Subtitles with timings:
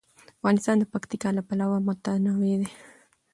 [0.39, 2.67] افغانستان د پکتیکا له پلوه متنوع دی.